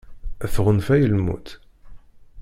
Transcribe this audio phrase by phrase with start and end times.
[0.53, 1.47] Tɣunfa-yi lmut.